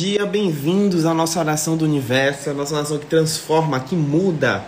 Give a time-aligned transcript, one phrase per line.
[0.00, 4.64] dia, bem-vindos à nossa oração do universo, a nossa oração que transforma, que muda,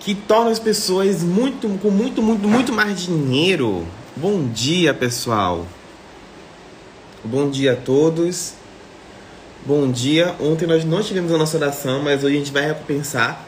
[0.00, 3.86] que torna as pessoas muito, com muito, muito, muito mais dinheiro.
[4.14, 5.66] Bom dia, pessoal.
[7.24, 8.52] Bom dia a todos.
[9.64, 10.34] Bom dia.
[10.38, 13.42] Ontem nós não tivemos a nossa oração, mas hoje a gente vai recompensar,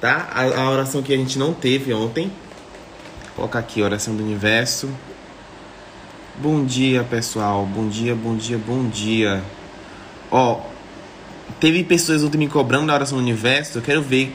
[0.00, 0.30] tá?
[0.32, 2.32] A, a oração que a gente não teve ontem.
[3.22, 4.88] Vou colocar aqui oração do universo.
[6.38, 7.66] Bom dia, pessoal.
[7.66, 9.44] Bom dia, bom dia, bom dia.
[10.30, 10.60] Ó,
[11.58, 13.78] teve pessoas ontem me cobrando da oração do universo.
[13.78, 14.34] Eu quero ver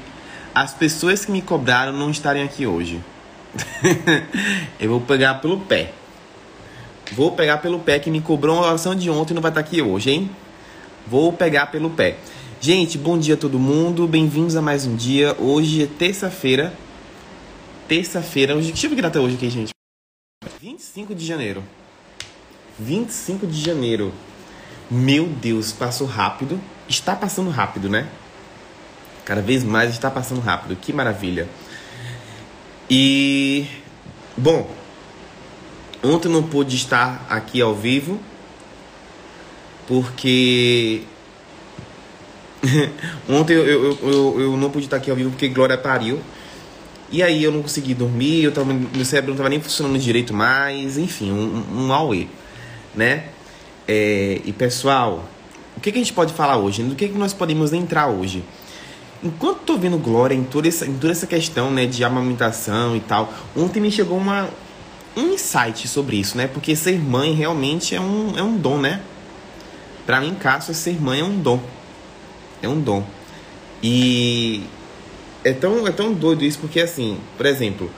[0.53, 3.01] as pessoas que me cobraram não estarem aqui hoje.
[4.79, 5.93] eu vou pegar pelo pé.
[7.11, 9.61] Vou pegar pelo pé que me cobrou uma oração de ontem e não vai estar
[9.61, 10.29] aqui hoje, hein?
[11.05, 12.17] Vou pegar pelo pé.
[12.59, 14.07] Gente, bom dia a todo mundo.
[14.07, 15.35] Bem-vindos a mais um dia.
[15.37, 16.73] Hoje é terça-feira.
[17.87, 18.55] Terça-feira.
[18.55, 19.71] Hoje, deixa eu ver que data é hoje aqui, gente.
[20.61, 21.63] 25 de janeiro.
[22.79, 24.13] 25 de janeiro.
[24.89, 26.59] Meu Deus, passou rápido.
[26.87, 28.07] Está passando rápido, né?
[29.25, 30.75] Cada vez mais está passando rápido.
[30.75, 31.47] Que maravilha.
[32.89, 33.65] E
[34.37, 34.69] bom,
[36.03, 38.19] ontem não pude estar aqui ao vivo
[39.87, 41.03] porque
[43.29, 46.19] ontem eu, eu, eu, eu, não pude estar aqui ao vivo porque Glória pariu.
[47.11, 50.33] E aí eu não consegui dormir, eu tava, meu cérebro não estava nem funcionando direito
[50.33, 52.25] mais, enfim, um, um auê,
[52.95, 53.25] né?
[53.87, 55.25] É, e pessoal,
[55.75, 56.83] o que, que, a gente pode falar hoje?
[56.83, 58.43] Do que, que nós podemos entrar hoje?
[59.23, 62.99] Enquanto tô vendo Glória em toda essa, em toda essa questão né, de amamentação e
[62.99, 64.49] tal, ontem me chegou uma,
[65.15, 66.47] um insight sobre isso, né?
[66.47, 69.01] Porque ser mãe realmente é um, é um dom, né?
[70.05, 71.59] Pra mim, Cássio, ser mãe é um dom.
[72.61, 73.03] É um dom.
[73.81, 74.63] E
[75.43, 77.89] é tão, é tão doido isso porque, assim, por exemplo,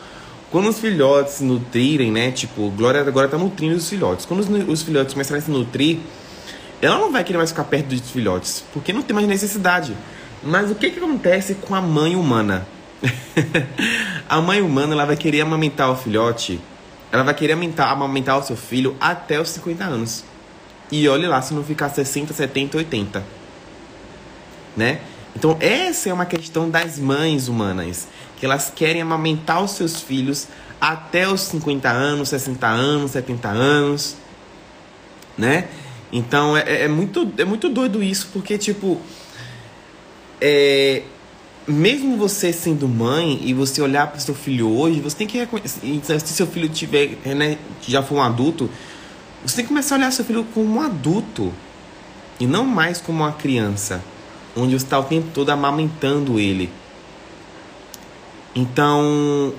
[0.51, 2.31] quando os filhotes se nutrirem, né?
[2.31, 4.25] Tipo, Glória agora tá nutrindo os filhotes.
[4.25, 5.99] Quando os, os filhotes começarem a se nutrir,
[6.81, 9.95] ela não vai querer mais ficar perto dos filhotes, porque não tem mais necessidade.
[10.43, 12.67] Mas o que, que acontece com a mãe humana?
[14.29, 16.59] a mãe humana ela vai querer amamentar o filhote,
[17.11, 20.23] ela vai querer amamentar, amamentar o seu filho até os 50 anos.
[20.91, 23.23] E olhe lá se não ficar 60, 70, 80.
[24.77, 24.99] Né?
[25.35, 28.07] Então, essa é uma questão das mães humanas
[28.37, 30.47] que elas querem amamentar os seus filhos
[30.79, 34.15] até os 50 anos, 60 anos, 70 anos,
[35.37, 35.67] né?
[36.11, 38.99] Então é, é muito, é muito doido isso, porque tipo.
[40.41, 41.01] É,
[41.67, 45.79] mesmo você sendo mãe e você olhar para seu filho hoje, você tem que reconhecer.
[46.03, 47.57] Se seu filho tiver, né,
[47.87, 48.69] já for um adulto,
[49.43, 51.51] você tem que começar a olhar seu filho como um adulto
[52.39, 54.03] e não mais como uma criança,
[54.55, 56.69] onde você está o tempo todo amamentando ele.
[58.55, 59.53] Então,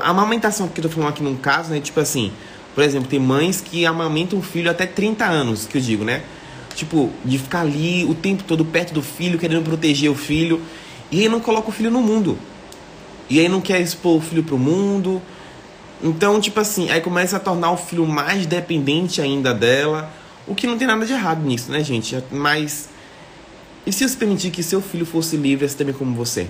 [0.00, 1.80] a amamentação que eu tô falando aqui num caso, né?
[1.80, 2.32] Tipo assim,
[2.74, 6.22] por exemplo, tem mães que amamentam o filho até 30 anos, que eu digo, né?
[6.76, 10.62] Tipo, de ficar ali o tempo todo perto do filho, querendo proteger o filho,
[11.10, 12.38] e aí não coloca o filho no mundo.
[13.28, 15.20] E aí não quer expor o filho pro mundo.
[16.02, 20.10] Então, tipo assim, aí começa a tornar o filho mais dependente ainda dela,
[20.46, 22.16] o que não tem nada de errado nisso, né, gente?
[22.30, 22.88] Mas
[23.86, 26.48] e se você permitir que seu filho fosse livre assim também como você?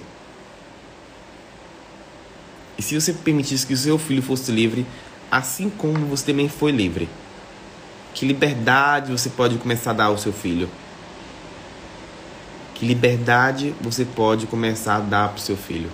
[2.76, 4.86] E se você permitisse que seu filho fosse livre,
[5.30, 7.08] assim como você também foi livre?
[8.14, 10.68] Que liberdade você pode começar a dar ao seu filho?
[12.74, 15.90] Que liberdade você pode começar a dar para seu filho?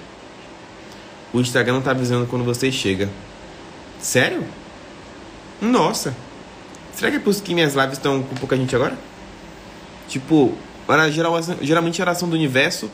[1.33, 3.11] O Instagram não está avisando quando você chega.
[4.01, 4.45] Sério?
[5.61, 6.15] Nossa!
[6.95, 8.97] Será que é por isso que minhas lives estão com pouca gente agora?
[10.09, 10.57] Tipo,
[11.11, 12.91] Geral, geralmente a oração do universo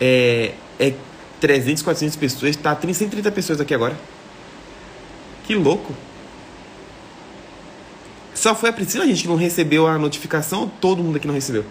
[0.00, 0.94] é, é
[1.40, 2.56] 300, 400 pessoas.
[2.56, 3.96] Tá 130 pessoas aqui agora.
[5.44, 5.94] Que louco.
[8.34, 11.34] Só foi a Priscila, gente, que não recebeu a notificação ou todo mundo aqui não
[11.34, 11.64] recebeu?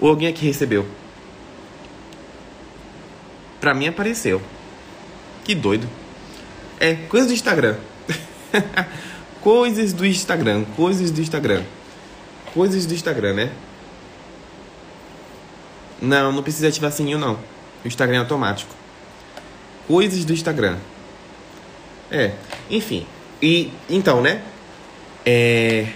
[0.00, 0.86] Ou alguém aqui recebeu?
[3.60, 4.40] Pra mim apareceu.
[5.44, 5.88] Que doido.
[6.78, 7.76] É, coisa do Instagram.
[9.40, 11.62] coisas do Instagram, coisas do Instagram.
[12.54, 13.52] Coisas do Instagram, né?
[16.02, 17.38] Não, não precisa ativar sininho não.
[17.84, 18.74] O Instagram é automático.
[19.86, 20.76] Coisas do Instagram.
[22.10, 22.32] É,
[22.68, 23.06] enfim.
[23.40, 24.42] E então, né?
[25.24, 25.86] É...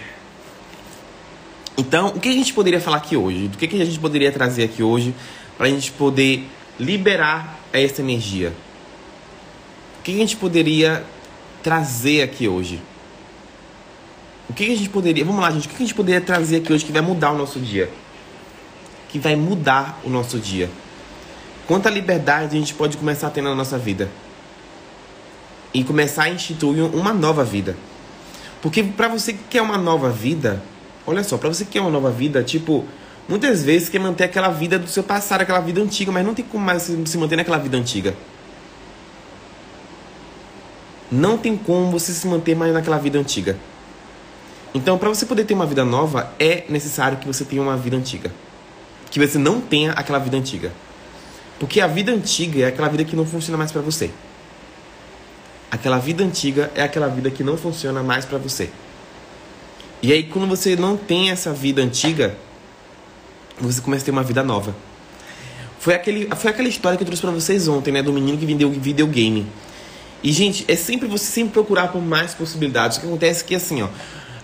[1.77, 3.49] Então, o que a gente poderia falar aqui hoje?
[3.49, 5.13] Do que, que a gente poderia trazer aqui hoje
[5.57, 6.47] para a gente poder
[6.79, 8.53] liberar essa energia?
[9.99, 11.03] O que a gente poderia
[11.61, 12.81] trazer aqui hoje?
[14.49, 15.25] O que a gente poderia.
[15.25, 15.67] Vamos lá, gente.
[15.67, 17.89] O que a gente poderia trazer aqui hoje que vai mudar o nosso dia?
[19.09, 20.69] Que vai mudar o nosso dia.
[21.67, 24.09] Quanta liberdade a gente pode começar a ter na nossa vida.
[25.73, 27.75] E começar a instituir uma nova vida.
[28.61, 30.61] Porque para você que quer uma nova vida,
[31.07, 32.83] Olha só, para você que quer uma nova vida, tipo,
[33.29, 36.43] muitas vezes quer manter aquela vida do seu passado, aquela vida antiga, mas não tem
[36.43, 38.13] como mais se manter naquela vida antiga.
[41.09, 43.57] Não tem como você se manter mais naquela vida antiga.
[44.73, 47.95] Então, para você poder ter uma vida nova, é necessário que você tenha uma vida
[47.95, 48.29] antiga.
[49.09, 50.71] Que você não tenha aquela vida antiga.
[51.59, 54.11] Porque a vida antiga é aquela vida que não funciona mais para você.
[55.69, 58.69] Aquela vida antiga é aquela vida que não funciona mais para você.
[60.01, 62.37] E aí, quando você não tem essa vida antiga,
[63.59, 64.75] você começa a ter uma vida nova.
[65.79, 68.03] Foi, aquele, foi aquela história que eu trouxe para vocês ontem, né?
[68.03, 69.47] Do menino que vendeu videogame.
[70.23, 72.97] E, gente, é sempre você sempre procurar por mais possibilidades.
[72.97, 73.87] O que acontece é que, assim, ó,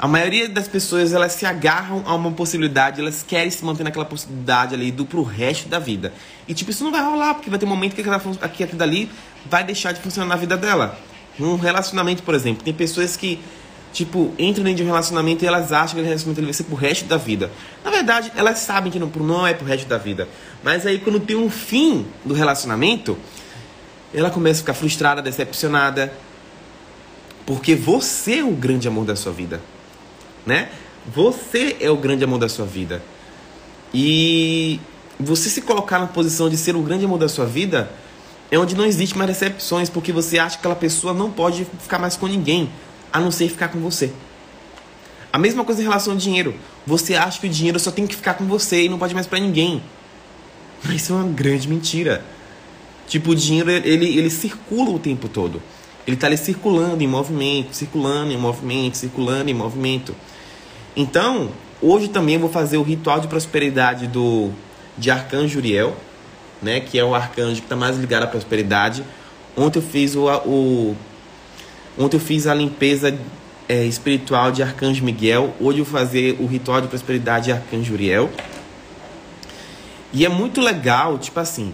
[0.04, 4.04] a maioria das pessoas, elas se agarram a uma possibilidade, elas querem se manter naquela
[4.04, 6.12] possibilidade ali do pro resto da vida.
[6.46, 8.78] E, tipo, isso não vai rolar, porque vai ter um momento que aquela, aqui, aquilo
[8.78, 9.10] dali
[9.46, 11.00] vai deixar de funcionar na vida dela.
[11.40, 12.66] Um relacionamento, por exemplo.
[12.66, 13.40] Tem pessoas que,
[13.94, 16.76] tipo, entram dentro de um relacionamento e elas acham que o relacionamento vai ser pro
[16.76, 17.50] resto da vida.
[17.82, 20.28] Na verdade, elas sabem que não, não é pro resto da vida.
[20.62, 23.18] Mas aí, quando tem um fim do relacionamento,
[24.14, 26.12] ela começa a ficar frustrada, decepcionada.
[27.46, 29.62] Porque você é o grande amor da sua vida
[30.46, 30.70] né?
[31.14, 33.04] Você é o grande amor da sua vida.
[33.94, 34.80] E
[35.20, 37.92] você se colocar na posição de ser o grande amor da sua vida
[38.50, 42.00] é onde não existe mais decepções, porque você acha que aquela pessoa não pode ficar
[42.00, 42.70] mais com ninguém,
[43.12, 44.12] a não ser ficar com você.
[45.32, 46.54] A mesma coisa em relação ao dinheiro.
[46.86, 49.26] Você acha que o dinheiro só tem que ficar com você e não pode mais
[49.26, 49.82] para ninguém.
[50.84, 52.24] Mas isso é uma grande mentira.
[53.08, 55.62] Tipo, o dinheiro ele, ele circula o tempo todo.
[56.06, 60.16] Ele está ali circulando em movimento, circulando em movimento, circulando em movimento.
[60.96, 61.50] Então,
[61.82, 64.52] hoje também vou fazer o ritual de prosperidade do
[64.98, 65.96] de Arcanjo Uriel,
[66.62, 69.04] né, que é o arcanjo que está mais ligado à prosperidade.
[69.58, 70.96] Ontem eu fiz o, o
[71.98, 73.18] ontem eu fiz a limpeza
[73.68, 75.54] é, espiritual de Arcanjo Miguel.
[75.60, 78.30] Hoje eu vou fazer o ritual de prosperidade de Arcanjo Uriel.
[80.12, 81.74] E é muito legal, tipo assim,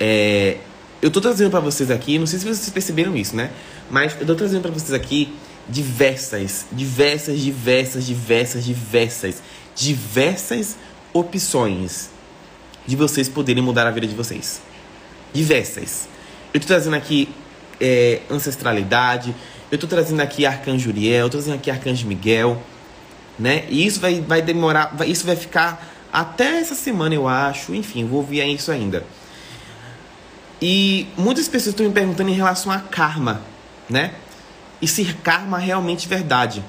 [0.00, 0.56] é,
[1.02, 3.50] eu tô trazendo para vocês aqui, não sei se vocês perceberam isso, né?
[3.90, 5.32] Mas eu tô trazendo para vocês aqui
[5.68, 9.42] diversas, diversas, diversas, diversas, diversas,
[9.74, 10.76] diversas
[11.12, 12.10] opções
[12.86, 14.62] de vocês poderem mudar a vida de vocês.
[15.32, 16.08] Diversas.
[16.54, 17.28] Eu tô trazendo aqui
[17.80, 19.34] é, ancestralidade,
[19.70, 22.60] eu tô trazendo aqui Arcanjo Uriel, eu tô trazendo aqui Arcanjo Miguel,
[23.38, 23.66] né?
[23.68, 27.74] E isso vai, vai demorar, vai, isso vai ficar até essa semana, eu acho.
[27.74, 29.04] Enfim, vou ouvir isso ainda.
[30.60, 33.42] E muitas pessoas estão me perguntando em relação a karma,
[33.88, 34.14] né?
[34.80, 36.64] E se karma realmente verdade.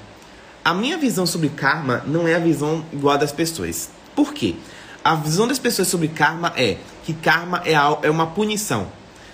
[0.64, 3.90] A minha visão sobre karma não é a visão igual a das pessoas.
[4.14, 4.56] Por quê?
[5.02, 8.88] A visão das pessoas sobre karma é que karma é, é uma punição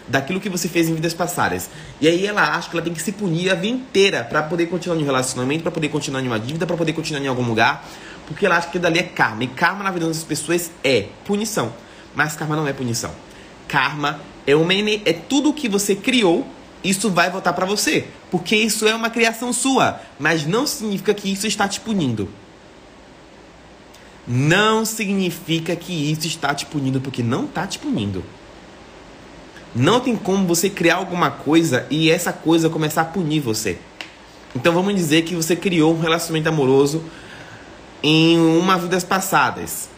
[0.09, 1.69] daquilo que você fez em vidas passadas.
[2.01, 4.67] E aí ela acha que ela tem que se punir a vida inteira para poder
[4.67, 7.43] continuar em um relacionamento, para poder continuar em uma dívida, para poder continuar em algum
[7.43, 7.85] lugar,
[8.27, 9.45] porque ela acha que dali é karma.
[9.45, 11.73] E karma na vida das pessoas é punição.
[12.15, 13.11] Mas karma não é punição.
[13.67, 16.47] Karma é, uma, é tudo que você criou,
[16.83, 18.07] isso vai voltar para você.
[18.31, 20.01] Porque isso é uma criação sua.
[20.19, 22.29] Mas não significa que isso está te punindo.
[24.27, 28.25] Não significa que isso está te punindo, porque não está te punindo.
[29.75, 33.79] Não tem como você criar alguma coisa e essa coisa começar a punir você.
[34.55, 37.05] Então vamos dizer que você criou um relacionamento amoroso
[38.03, 39.89] em uma vidas passadas.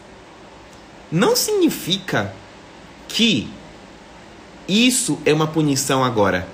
[1.11, 2.33] Não significa
[3.07, 3.49] que
[4.67, 6.47] isso é uma punição agora.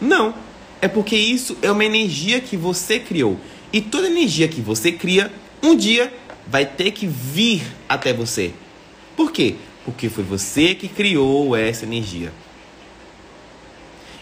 [0.00, 0.34] Não.
[0.80, 3.38] É porque isso é uma energia que você criou.
[3.72, 5.32] E toda energia que você cria,
[5.62, 6.12] um dia
[6.46, 8.52] vai ter que vir até você.
[9.16, 9.54] Por quê?
[9.84, 12.32] Porque foi você que criou essa energia.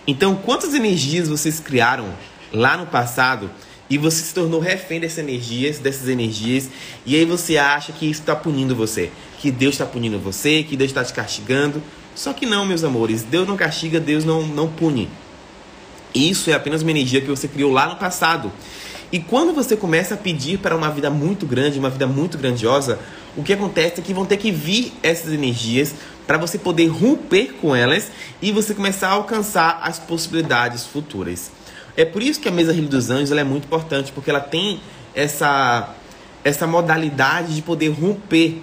[0.06, 2.12] Então, quantas energias vocês criaram
[2.52, 3.50] lá no passado
[3.88, 6.70] e você se tornou refém dessas energias, dessas energias,
[7.04, 10.76] e aí você acha que isso está punindo você, que Deus está punindo você, que
[10.76, 11.82] Deus está te castigando?
[12.14, 15.08] Só que não, meus amores, Deus não castiga, Deus não, não pune.
[16.14, 18.52] Isso é apenas uma energia que você criou lá no passado.
[19.10, 22.98] E quando você começa a pedir para uma vida muito grande, uma vida muito grandiosa,
[23.36, 25.94] o que acontece é que vão ter que vir essas energias
[26.26, 31.50] para você poder romper com elas e você começar a alcançar as possibilidades futuras.
[31.94, 34.80] É por isso que a mesa Rio dos Anjos é muito importante, porque ela tem
[35.14, 35.94] essa,
[36.42, 38.62] essa modalidade de poder romper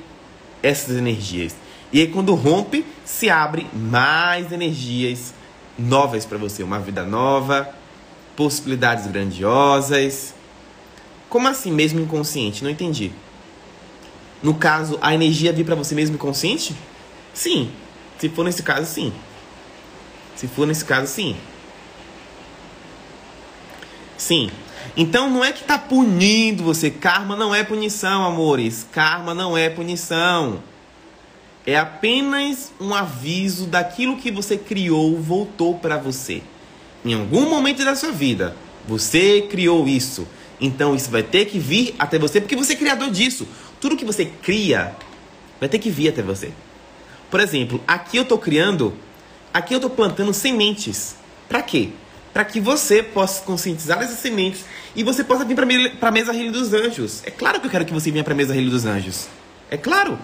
[0.64, 1.56] essas energias.
[1.94, 5.34] E aí quando rompe, se abre mais energias
[5.80, 7.74] novas para você, uma vida nova,
[8.36, 10.34] possibilidades grandiosas.
[11.30, 12.64] Como assim mesmo inconsciente?
[12.64, 13.12] Não entendi.
[14.42, 16.76] No caso, a energia vir para você mesmo inconsciente?
[17.34, 17.72] Sim.
[18.18, 19.14] Se for nesse caso, sim.
[20.36, 21.36] Se for nesse caso, sim.
[24.18, 24.50] Sim.
[24.96, 26.90] Então não é que tá punindo você.
[26.90, 28.86] Karma não é punição, amores.
[28.92, 30.62] Karma não é punição.
[31.70, 36.42] É apenas um aviso daquilo que você criou voltou para você.
[37.06, 38.56] Em algum momento da sua vida,
[38.88, 40.28] você criou isso.
[40.60, 43.48] Então isso vai ter que vir até você porque você é criador disso.
[43.80, 44.96] Tudo que você cria
[45.60, 46.52] vai ter que vir até você.
[47.30, 48.92] Por exemplo, aqui eu estou criando,
[49.54, 51.18] aqui eu estou plantando sementes.
[51.48, 51.90] Para quê?
[52.34, 56.52] Para que você possa conscientizar essas sementes e você possa vir para a mesa Rio
[56.52, 57.22] dos Anjos.
[57.24, 59.28] É claro que eu quero que você venha para a mesa Rio dos Anjos.
[59.70, 60.18] É claro.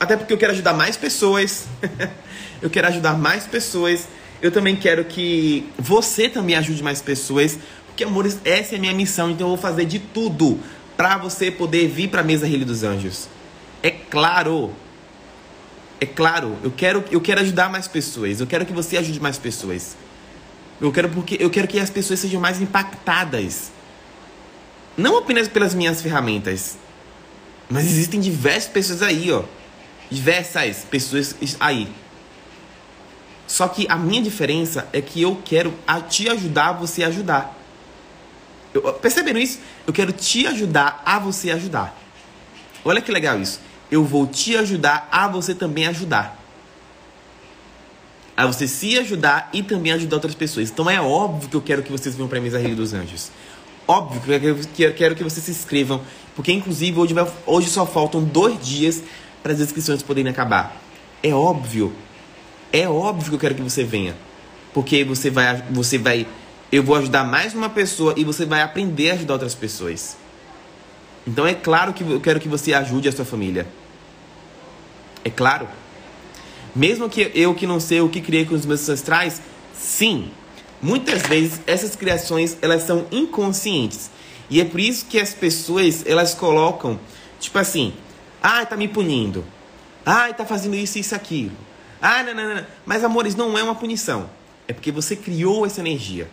[0.00, 1.66] Até porque eu quero ajudar mais pessoas.
[2.62, 4.08] eu quero ajudar mais pessoas.
[4.40, 7.58] Eu também quero que você também ajude mais pessoas.
[7.86, 9.30] Porque, amores, essa é a minha missão.
[9.30, 10.58] Então eu vou fazer de tudo
[10.96, 13.28] para você poder vir para a mesa Rio dos Anjos.
[13.82, 14.72] É claro.
[16.00, 18.40] É claro, eu quero, eu quero ajudar mais pessoas.
[18.40, 19.96] Eu quero que você ajude mais pessoas.
[20.80, 23.70] Eu quero porque eu quero que as pessoas sejam mais impactadas.
[24.96, 26.78] Não apenas pelas minhas ferramentas,
[27.68, 29.44] mas existem diversas pessoas aí, ó.
[30.10, 31.88] Diversas pessoas aí.
[33.46, 37.56] Só que a minha diferença é que eu quero a te ajudar a você ajudar.
[38.72, 39.58] Eu, perceberam isso?
[39.86, 41.96] Eu quero te ajudar a você ajudar.
[42.84, 46.38] Olha que legal isso eu vou te ajudar a você também ajudar.
[48.36, 50.70] A você se ajudar e também ajudar outras pessoas.
[50.70, 53.30] Então é óbvio que eu quero que vocês venham para a mesa Rei dos Anjos.
[53.86, 54.20] Óbvio
[54.74, 56.00] que eu quero que vocês se inscrevam.
[56.36, 59.02] Porque inclusive hoje, vai, hoje só faltam dois dias
[59.42, 60.76] para as inscrições poderem acabar.
[61.22, 61.92] É óbvio.
[62.72, 64.16] É óbvio que eu quero que você venha.
[64.72, 65.62] Porque você vai.
[65.70, 66.26] Você vai.
[66.70, 70.16] Eu vou ajudar mais uma pessoa e você vai aprender a ajudar outras pessoas.
[71.26, 73.66] Então é claro que eu quero que você ajude a sua família.
[75.24, 75.68] É claro.
[76.74, 79.42] Mesmo que eu que não sei o que criei com os meus ancestrais,
[79.74, 80.30] sim.
[80.80, 84.10] Muitas vezes essas criações elas são inconscientes.
[84.48, 86.98] E é por isso que as pessoas elas colocam,
[87.38, 87.92] tipo assim,
[88.42, 89.44] ah, tá me punindo.
[90.04, 91.56] Ah, tá fazendo isso, isso, aquilo.
[92.00, 92.66] Ah, não, não, não.
[92.86, 94.30] Mas amores, não é uma punição.
[94.66, 96.28] É porque você criou essa energia.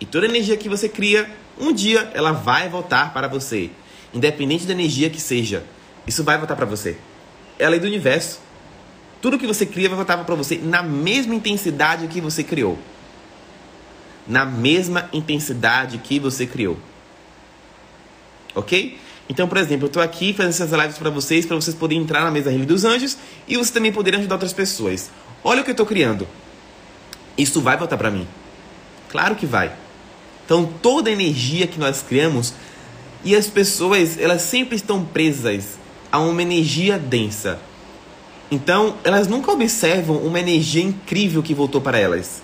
[0.00, 3.70] E toda energia que você cria, um dia ela vai voltar para você.
[4.12, 5.64] Independente da energia que seja.
[6.06, 6.98] Isso vai voltar para você
[7.62, 8.40] é a lei do universo.
[9.20, 12.76] Tudo que você cria vai voltar para você na mesma intensidade que você criou.
[14.26, 16.76] Na mesma intensidade que você criou.
[18.54, 18.98] Ok?
[19.28, 22.22] Então, por exemplo, eu estou aqui fazendo essas lives para vocês, para vocês poderem entrar
[22.22, 25.10] na mesa Rio dos Anjos e vocês também poderem ajudar outras pessoas.
[25.44, 26.26] Olha o que eu estou criando.
[27.36, 28.26] Isso vai voltar para mim.
[29.08, 29.72] Claro que vai.
[30.44, 32.52] Então, toda a energia que nós criamos
[33.24, 35.78] e as pessoas, elas sempre estão presas
[36.10, 37.58] a uma energia densa.
[38.50, 42.42] Então, elas nunca observam uma energia incrível que voltou para elas.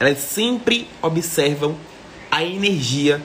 [0.00, 1.76] Elas sempre observam
[2.30, 3.22] a energia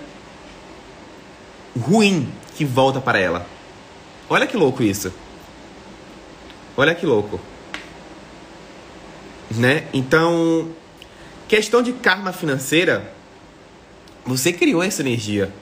[1.79, 3.46] ruim que volta para ela.
[4.29, 5.12] Olha que louco isso.
[6.77, 7.39] Olha que louco.
[9.51, 9.88] Né?
[9.94, 10.70] Então,
[11.48, 13.13] questão de karma financeira,
[14.25, 15.53] você criou essa energia.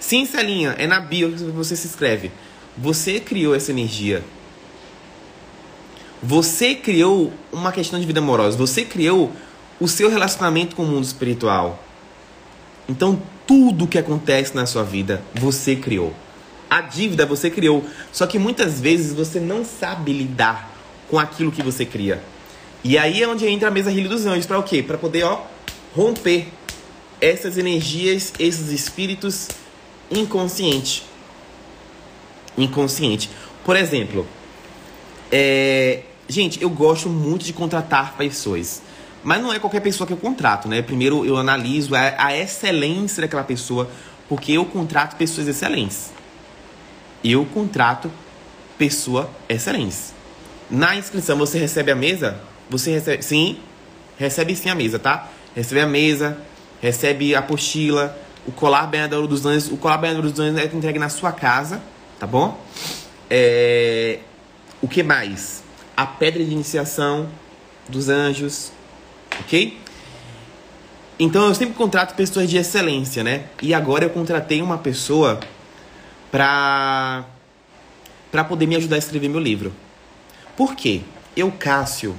[0.00, 2.32] Sim, Celinha, é na bio que você se inscreve.
[2.76, 4.24] Você criou essa energia.
[6.22, 8.56] Você criou uma questão de vida amorosa.
[8.56, 9.32] Você criou
[9.78, 11.82] o seu relacionamento com o mundo espiritual.
[12.92, 16.12] Então, tudo que acontece na sua vida, você criou.
[16.68, 17.82] A dívida você criou.
[18.12, 20.70] Só que muitas vezes você não sabe lidar
[21.08, 22.22] com aquilo que você cria.
[22.84, 24.44] E aí é onde entra a mesa Rio dos Anjos.
[24.44, 24.82] Para o quê?
[24.82, 25.40] Para poder ó,
[25.96, 26.48] romper
[27.18, 29.48] essas energias, esses espíritos
[30.10, 31.02] inconsciente.
[32.58, 33.30] Inconsciente.
[33.64, 34.26] Por exemplo,
[35.30, 36.02] é...
[36.28, 38.82] gente, eu gosto muito de contratar pessoas.
[39.22, 40.82] Mas não é qualquer pessoa que eu contrato, né?
[40.82, 43.88] Primeiro eu analiso a, a excelência daquela pessoa,
[44.28, 46.12] porque eu contrato pessoas excelentes.
[47.22, 48.10] Eu contrato
[48.76, 50.12] pessoa excelente.
[50.70, 52.40] Na inscrição você recebe a mesa?
[52.68, 53.22] Você recebe.
[53.22, 53.58] Sim,
[54.18, 55.28] recebe sim a mesa, tá?
[55.54, 56.38] Recebe a mesa,
[56.80, 60.98] recebe a apostila, o colar banhador dos anjos, o colar banhador dos anjos é entregue
[60.98, 61.80] na sua casa,
[62.18, 62.60] tá bom?
[63.30, 64.18] É...
[64.80, 65.62] O que mais?
[65.96, 67.28] A pedra de iniciação
[67.88, 68.72] dos anjos,
[69.40, 69.78] ok?
[71.18, 73.44] Então eu sempre contrato pessoas de excelência, né?
[73.60, 75.40] E agora eu contratei uma pessoa
[76.30, 77.24] pra
[78.30, 79.72] para poder me ajudar a escrever meu livro.
[80.56, 81.02] Por quê?
[81.36, 82.16] Eu, Cássio,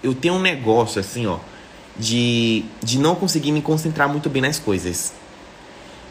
[0.00, 1.38] eu tenho um negócio assim, ó,
[1.96, 5.12] de, de não conseguir me concentrar muito bem nas coisas.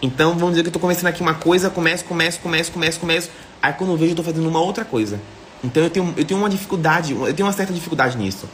[0.01, 3.29] Então, vamos dizer que eu tô começando aqui uma coisa, começo, começo, começo, começo, começo.
[3.61, 5.19] Aí quando eu vejo, eu tô fazendo uma outra coisa.
[5.63, 8.47] Então eu tenho, eu tenho uma dificuldade, eu tenho uma certa dificuldade nisso.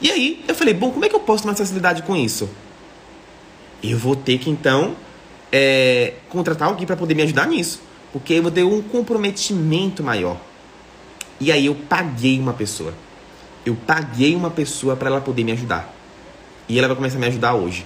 [0.00, 2.48] E aí eu falei, bom, como é que eu posso ter uma facilidade com isso?
[3.82, 4.96] Eu vou ter que então
[5.52, 7.80] é, contratar alguém para poder me ajudar nisso.
[8.12, 10.36] Porque eu vou ter um comprometimento maior.
[11.38, 12.94] E aí eu paguei uma pessoa.
[13.64, 15.94] Eu paguei uma pessoa para ela poder me ajudar.
[16.68, 17.84] E ela vai começar a me ajudar hoje.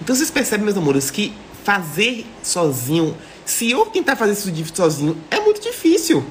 [0.00, 1.32] Então vocês percebem, meus amores, que
[1.64, 6.24] fazer sozinho, se eu tentar fazer isso sozinho, é muito difícil.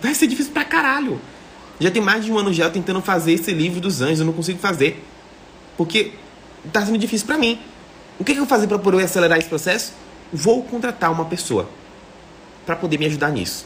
[0.00, 1.20] Vai ser difícil pra caralho.
[1.80, 4.32] Já tem mais de um ano já tentando fazer esse livro dos anjos, eu não
[4.32, 5.04] consigo fazer.
[5.76, 6.12] Porque
[6.72, 7.60] tá sendo difícil para mim.
[8.18, 9.92] O que, que eu vou fazer para poder acelerar esse processo?
[10.32, 11.68] Vou contratar uma pessoa
[12.66, 13.64] para poder me ajudar nisso.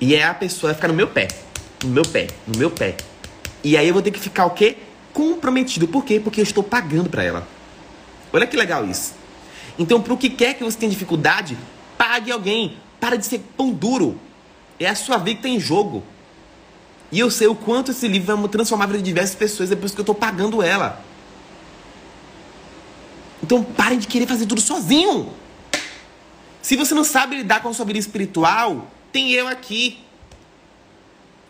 [0.00, 1.28] E é a pessoa vai ficar no meu pé,
[1.84, 2.96] no meu pé, no meu pé.
[3.62, 4.76] E aí eu vou ter que ficar o quê?
[5.12, 5.86] Comprometido.
[5.86, 6.18] Por quê?
[6.18, 7.46] Porque eu estou pagando para ela.
[8.32, 9.14] Olha que legal isso.
[9.78, 11.56] Então, para o que quer que você tenha dificuldade,
[11.96, 12.76] pague alguém.
[12.98, 14.18] Para de ser pão duro.
[14.78, 16.02] É a sua vida que tem tá em jogo.
[17.14, 19.92] E eu sei o quanto esse livro vai transformar a vida de diversas pessoas depois
[19.92, 21.00] que eu estou pagando ela.
[23.40, 25.32] Então parem de querer fazer tudo sozinho.
[26.60, 30.02] Se você não sabe lidar com a sua vida espiritual, tem eu aqui.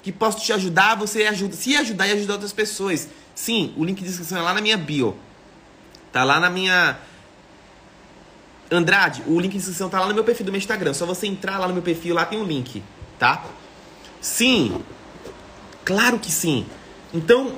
[0.03, 3.09] Que posso te ajudar, você ajuda, se ajudar e ajudar outras pessoas.
[3.35, 5.17] Sim, o link de inscrição é lá na minha bio.
[6.13, 6.99] Tá lá na minha.
[8.71, 10.93] Andrade, o link de inscrição tá lá no meu perfil do meu Instagram.
[10.93, 12.83] Só você entrar lá no meu perfil, lá tem um link,
[13.19, 13.43] tá?
[14.21, 14.85] Sim.
[15.85, 16.67] Claro que sim.
[17.13, 17.55] Então,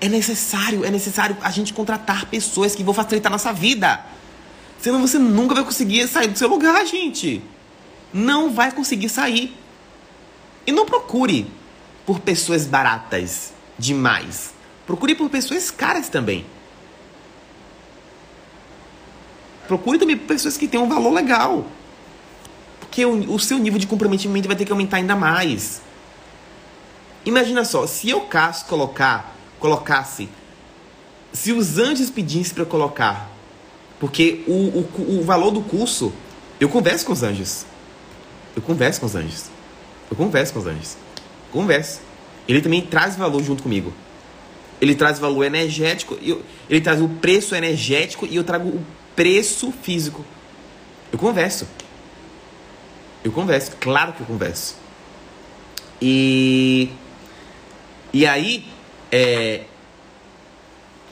[0.00, 4.04] é necessário, é necessário a gente contratar pessoas que vão facilitar a nossa vida.
[4.80, 7.42] Senão você nunca vai conseguir sair do seu lugar, gente.
[8.12, 9.56] Não vai conseguir sair.
[10.66, 11.46] E não procure
[12.06, 14.52] por pessoas baratas demais.
[14.86, 16.46] Procure por pessoas caras também.
[19.66, 21.66] Procure também por pessoas que tenham um valor legal.
[22.80, 25.82] Porque o, o seu nível de comprometimento vai ter que aumentar ainda mais.
[27.28, 30.30] Imagina só, se eu caso colocar colocasse.
[31.30, 33.30] Se os anjos pedissem para colocar,
[34.00, 36.10] porque o, o, o valor do curso,
[36.58, 37.66] eu converso com os anjos.
[38.56, 39.44] Eu converso com os anjos.
[40.10, 40.96] Eu converso com os anjos.
[41.52, 42.00] Converso.
[42.48, 43.92] Ele também traz valor junto comigo.
[44.80, 49.70] Ele traz valor energético, eu, ele traz o preço energético e eu trago o preço
[49.82, 50.24] físico.
[51.12, 51.68] Eu converso.
[53.22, 54.76] Eu converso, claro que eu converso.
[56.00, 56.90] E
[58.12, 58.66] e aí
[59.10, 59.62] é,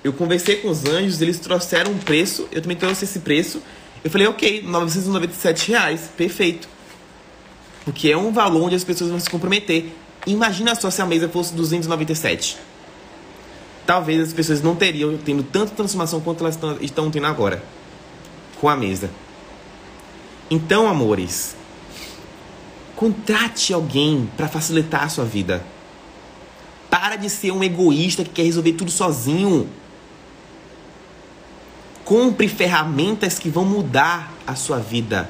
[0.02, 3.60] eu conversei com os anjos, eles trouxeram um preço, eu também trouxe esse preço.
[4.04, 6.68] Eu falei, ok, 997 reais, perfeito.
[7.84, 9.92] Porque é um valor onde as pessoas vão se comprometer.
[10.26, 12.56] Imagina só se a mesa fosse 297.
[13.84, 17.62] Talvez as pessoas não teriam tendo tanta transformação quanto elas estão tendo agora
[18.60, 19.10] com a mesa.
[20.50, 21.56] Então, amores,
[22.94, 25.64] contrate alguém para facilitar a sua vida.
[26.98, 29.68] Para de ser um egoísta que quer resolver tudo sozinho.
[32.06, 35.28] Compre ferramentas que vão mudar a sua vida.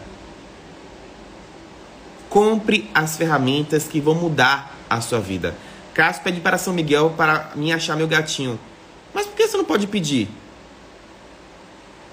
[2.31, 5.57] Compre as ferramentas que vão mudar a sua vida.
[5.93, 8.61] Cássio pede para São Miguel para me achar meu gatinho.
[9.13, 10.29] Mas por que você não pode pedir?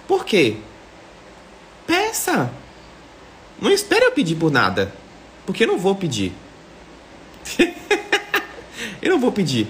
[0.07, 0.57] Por quê?
[1.85, 2.51] Peça.
[3.61, 4.91] Não espere eu pedir por nada.
[5.45, 6.33] Porque eu não vou pedir.
[9.03, 9.67] Eu não vou pedir.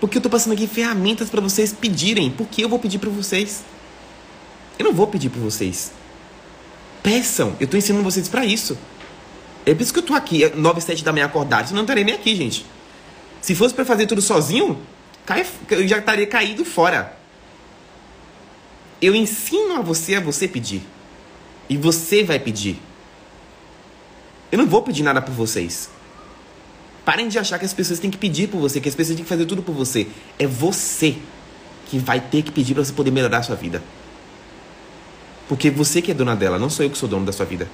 [0.00, 2.32] Porque eu tô passando aqui ferramentas para vocês pedirem.
[2.32, 3.62] Por que eu vou pedir para vocês?
[4.76, 5.92] Eu não vou pedir para vocês.
[7.04, 7.56] Peçam.
[7.60, 8.76] Eu tô ensinando vocês para isso.
[9.64, 11.68] É por isso que eu tô aqui, 9, 7 da manhã acordado.
[11.68, 12.66] Senão eu não estaria nem aqui, gente.
[13.40, 14.76] Se fosse para fazer tudo sozinho,
[15.70, 17.16] eu já estaria caído fora.
[19.00, 20.82] Eu ensino a você a você pedir.
[21.68, 22.80] E você vai pedir.
[24.50, 25.94] Eu não vou pedir nada por vocês.
[27.06, 29.22] Parem de achar que as pessoas têm que pedir por você, que as pessoas têm
[29.22, 30.08] que fazer tudo por você.
[30.40, 31.16] É você
[31.88, 33.80] que vai ter que pedir para você poder melhorar a sua vida.
[35.48, 37.68] Porque você que é dona dela, não sou eu que sou dono da sua vida.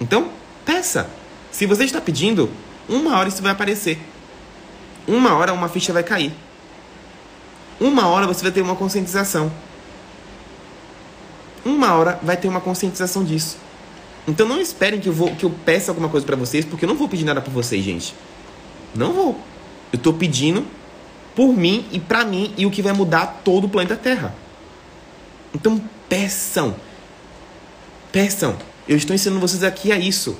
[0.00, 0.30] Então,
[0.64, 1.10] peça.
[1.50, 2.48] Se você está pedindo,
[2.88, 3.98] uma hora isso vai aparecer.
[5.06, 6.32] Uma hora uma ficha vai cair.
[7.78, 9.52] Uma hora você vai ter uma conscientização.
[11.66, 13.58] Uma hora vai ter uma conscientização disso.
[14.26, 16.88] Então não esperem que eu, vou, que eu peça alguma coisa para vocês, porque eu
[16.88, 18.14] não vou pedir nada para vocês, gente.
[18.94, 19.40] Não vou.
[19.92, 20.64] Eu tô pedindo
[21.34, 24.34] por mim e para mim e o que vai mudar todo o planeta Terra.
[25.54, 26.76] Então peçam.
[28.12, 28.56] Peçam.
[28.88, 30.36] Eu estou ensinando vocês aqui a isso.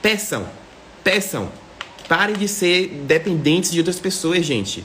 [0.00, 0.46] Peçam.
[1.02, 1.50] Peçam.
[2.08, 4.84] Parem de ser dependentes de outras pessoas, gente.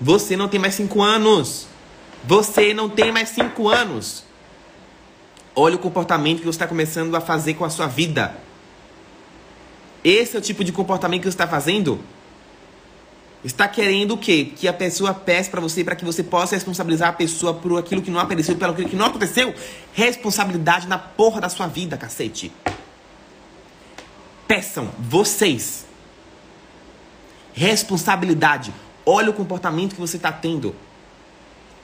[0.00, 1.66] Você não tem mais cinco anos.
[2.24, 4.24] Você não tem mais cinco anos.
[5.62, 8.34] Olha o comportamento que você está começando a fazer com a sua vida.
[10.02, 12.00] Esse é o tipo de comportamento que você está fazendo?
[13.44, 14.52] Está querendo o quê?
[14.56, 18.00] Que a pessoa peça para você, para que você possa responsabilizar a pessoa por aquilo
[18.00, 19.54] que não apareceu, pelo aquilo que não aconteceu.
[19.92, 22.50] Responsabilidade na porra da sua vida, cacete.
[24.48, 25.84] Peçam, vocês.
[27.52, 28.72] Responsabilidade.
[29.04, 30.74] Olha o comportamento que você está tendo.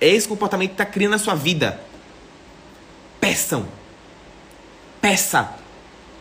[0.00, 1.78] É esse comportamento que está criando a sua vida.
[3.26, 3.66] Peçam.
[5.00, 5.50] Peça.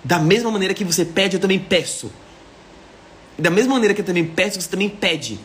[0.04, 2.12] Da mesma maneira que você pede, eu também peço.
[3.38, 5.40] E da mesma maneira que eu também peço, você também pede.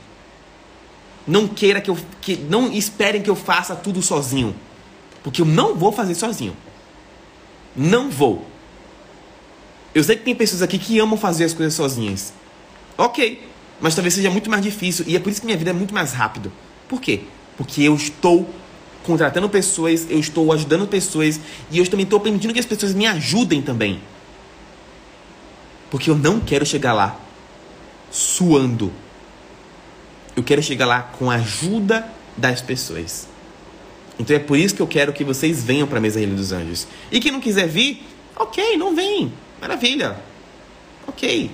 [1.27, 1.99] Não queira que eu.
[2.23, 4.57] Que, não esperem que eu faça tudo sozinho.
[5.23, 6.57] Porque eu não vou fazer sozinho.
[7.77, 8.47] Não vou.
[9.95, 12.33] Eu sei que tem pessoas aqui que amam fazer as coisas sozinhas.
[12.97, 13.47] Ok.
[13.83, 15.05] Mas talvez seja muito mais difícil.
[15.07, 16.51] E é por isso que minha vida é muito mais rápido.
[16.89, 17.21] Por quê?
[17.59, 18.49] Porque eu estou
[19.05, 23.07] contratando pessoas, eu estou ajudando pessoas e eu também estou permitindo que as pessoas me
[23.07, 24.01] ajudem também.
[25.91, 27.19] Porque eu não quero chegar lá
[28.11, 28.93] suando.
[30.37, 33.29] Eu quero chegar lá com a ajuda das pessoas.
[34.19, 36.53] Então é por isso que eu quero que vocês venham para a mesa Ilha dos
[36.53, 36.87] Anjos.
[37.11, 39.33] E quem não quiser vir, ok, não vem.
[39.61, 40.17] Maravilha.
[41.07, 41.51] Ok.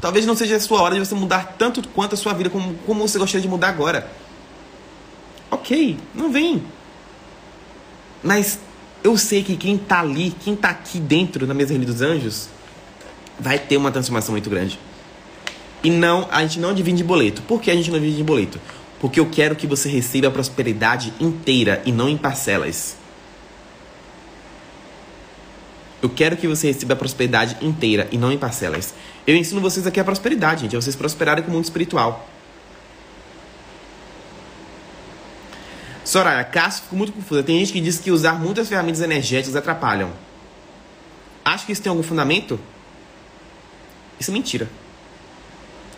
[0.00, 2.74] Talvez não seja a sua hora de você mudar tanto quanto a sua vida como,
[2.86, 4.10] como você gostaria de mudar agora.
[5.50, 6.62] Ok, não vem.
[8.22, 8.58] Mas
[9.02, 12.48] eu sei que quem tá ali, quem tá aqui dentro na mesa dos Anjos,
[13.38, 14.78] vai ter uma transformação muito grande.
[15.82, 17.42] E não, a gente não divide boleto.
[17.42, 18.60] Por que a gente não divide boleto?
[19.00, 22.96] Porque eu quero que você receba a prosperidade inteira e não em parcelas.
[26.02, 28.94] Eu quero que você receba a prosperidade inteira e não em parcelas.
[29.26, 30.76] Eu ensino vocês aqui a prosperidade, gente.
[30.76, 32.28] É vocês prosperarem com o mundo espiritual.
[36.08, 37.42] Soraya, Cássio ficou muito confusa.
[37.42, 40.10] Tem gente que diz que usar muitas ferramentas energéticas atrapalham.
[41.44, 42.58] Acho que isso tem algum fundamento?
[44.18, 44.70] Isso é mentira.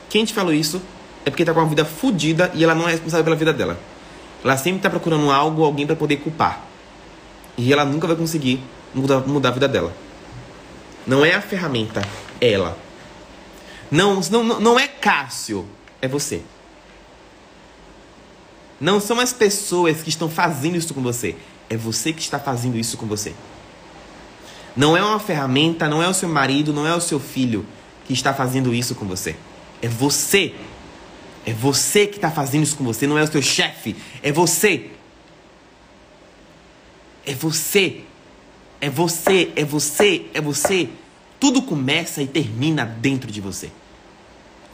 [0.08, 0.82] Quem te falou isso
[1.24, 3.78] é porque tá com uma vida fodida e ela não é responsável pela vida dela.
[4.42, 6.60] Ela sempre tá procurando algo, alguém para poder culpar.
[7.56, 8.60] E ela nunca vai conseguir
[8.92, 9.94] mudar, mudar a vida dela.
[11.06, 12.02] Não é a ferramenta,
[12.40, 12.76] é ela.
[13.88, 15.68] Não, não, não é Cássio,
[16.02, 16.42] é você.
[18.80, 21.36] Não são as pessoas que estão fazendo isso com você,
[21.68, 23.34] é você que está fazendo isso com você.
[24.74, 27.66] Não é uma ferramenta, não é o seu marido, não é o seu filho
[28.06, 29.36] que está fazendo isso com você.
[29.82, 30.54] É você.
[31.44, 33.96] É você que está fazendo isso com você, não é o seu chefe.
[34.22, 34.90] É você.
[37.26, 38.04] É você.
[38.80, 40.88] É você, é você, é você.
[41.38, 43.70] Tudo começa e termina dentro de você.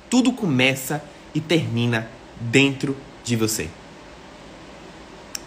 [0.09, 1.03] Tudo começa
[1.35, 2.09] e termina
[2.40, 3.69] dentro de você.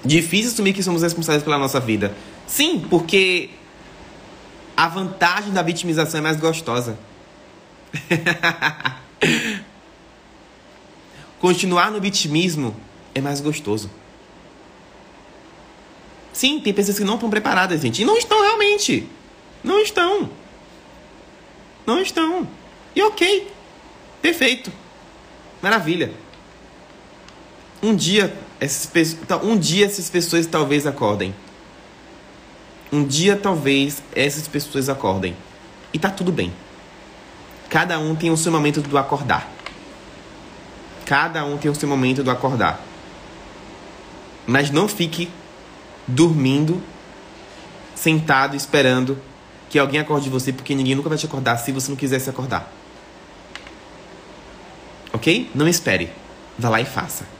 [0.03, 2.15] Difícil assumir que somos responsáveis pela nossa vida.
[2.47, 3.49] Sim, porque
[4.75, 6.97] a vantagem da vitimização é mais gostosa.
[11.39, 12.75] Continuar no vitimismo
[13.13, 13.89] é mais gostoso.
[16.31, 18.01] Sim, tem pessoas que não estão preparadas, gente.
[18.01, 19.05] E não estão realmente.
[19.63, 20.29] Não estão.
[21.85, 22.47] Não estão.
[22.95, 23.51] E ok.
[24.21, 24.71] Perfeito.
[25.61, 26.13] Maravilha.
[27.83, 31.33] Um dia, essas, um dia essas pessoas talvez acordem.
[32.91, 35.35] Um dia talvez essas pessoas acordem.
[35.93, 36.51] E tá tudo bem.
[37.69, 39.49] Cada um tem o seu momento do acordar.
[41.05, 42.81] Cada um tem o seu momento do acordar.
[44.45, 45.29] Mas não fique
[46.07, 46.81] dormindo,
[47.95, 49.17] sentado, esperando
[49.69, 52.29] que alguém acorde você, porque ninguém nunca vai te acordar se você não quiser se
[52.29, 52.71] acordar.
[55.13, 55.49] Ok?
[55.53, 56.11] Não espere.
[56.57, 57.38] Vá lá e faça.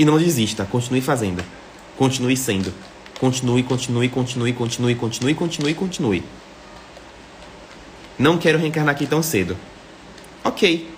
[0.00, 0.64] E não desista.
[0.64, 1.44] Continue fazendo.
[1.98, 2.72] Continue sendo.
[3.20, 6.24] Continue, continue, continue, continue, continue, continue, continue.
[8.18, 9.58] Não quero reencarnar aqui tão cedo.
[10.42, 10.88] Ok.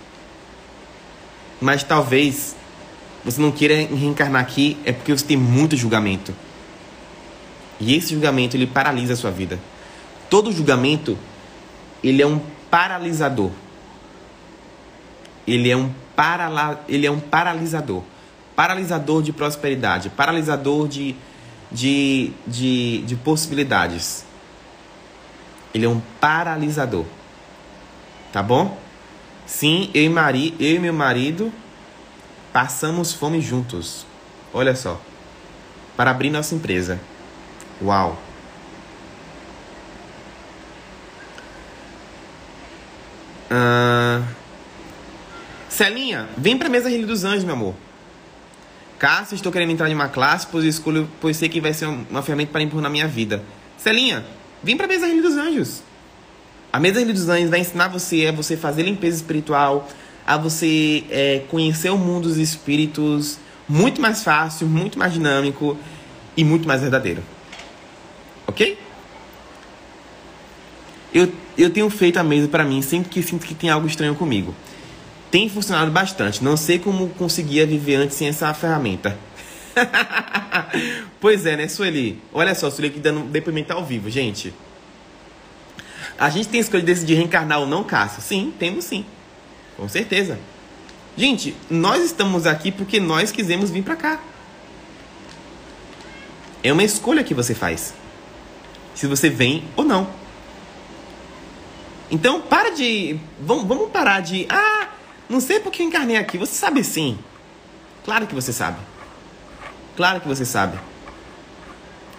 [1.61, 2.55] Mas talvez
[3.25, 6.33] você não queira reencarnar aqui é porque você tem muito julgamento.
[7.81, 9.59] E esse julgamento ele paralisa a sua vida.
[10.31, 11.19] Todo julgamento
[12.05, 13.51] ele é um paralisador.
[15.45, 18.05] Ele é um parala, ele é um paralisador.
[18.55, 21.17] Paralisador de prosperidade, paralisador de
[21.73, 24.25] de, de, de possibilidades.
[25.75, 27.07] Ele é um paralisador.
[28.33, 28.79] Tá bom?
[29.47, 31.53] Sim, eu e, mari, eu e meu marido
[32.53, 34.07] passamos fome juntos.
[34.53, 35.01] Olha só.
[35.97, 37.01] Para abrir nossa empresa.
[37.81, 38.19] Uau.
[43.51, 44.25] Uh...
[45.69, 47.75] Celinha, vem pra mesa Rio dos Anjos, meu amor.
[49.03, 52.23] Cássio, estou querendo entrar em uma classe, pois escolho, pois sei que vai ser uma
[52.23, 53.43] ferramenta para impor na minha vida.
[53.77, 54.25] Celinha,
[54.63, 55.83] Vem para a mesa dos Anjos.
[56.73, 59.89] A mesa dos Anjos vai ensinar você a você fazer limpeza espiritual,
[60.25, 63.39] a você é, conhecer o mundo dos espíritos
[63.69, 65.77] muito mais fácil, muito mais dinâmico
[66.37, 67.25] e muito mais verdadeiro.
[68.47, 68.79] Ok?
[71.13, 74.15] Eu, eu tenho feito a mesa para mim sempre que sinto que tem algo estranho
[74.15, 74.55] comigo.
[75.33, 76.45] Tem funcionado bastante.
[76.45, 79.19] Não sei como conseguia viver antes sem essa ferramenta.
[81.19, 82.21] pois é, né, Sueli?
[82.35, 84.53] Olha só, Sueli aqui dando depoimento ao vivo, gente.
[86.19, 88.21] A gente tem escolha de decidir reencarnar ou não, Cássio?
[88.21, 89.07] Sim, temos sim.
[89.75, 90.39] Com certeza.
[91.17, 94.21] Gente, nós estamos aqui porque nós quisemos vir para cá.
[96.63, 97.95] É uma escolha que você faz.
[98.95, 100.07] Se você vem ou não.
[102.11, 103.19] Então, para de.
[103.41, 104.47] Vamos, vamos parar de.
[104.51, 104.72] Ah,
[105.29, 106.39] não sei porque eu encarnei aqui.
[106.39, 107.19] Você sabe sim.
[108.05, 108.79] Claro que você sabe.
[109.97, 110.79] Claro que você sabe.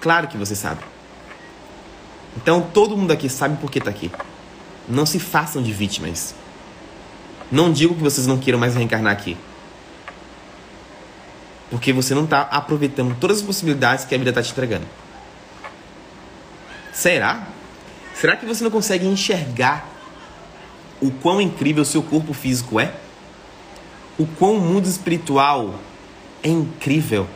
[0.02, 0.82] Claro que você sabe.
[2.38, 4.12] Então todo mundo aqui sabe por que está aqui.
[4.88, 6.36] Não se façam de vítimas.
[7.52, 9.38] Não digo que vocês não queiram mais reencarnar aqui.
[11.70, 14.86] Porque você não está aproveitando todas as possibilidades que a vida está te entregando.
[16.92, 17.48] Será?
[18.14, 19.93] Será que você não consegue enxergar
[21.04, 22.94] o quão incrível seu corpo físico é?
[24.18, 25.76] O quão o mundo espiritual
[26.42, 27.28] é incrível?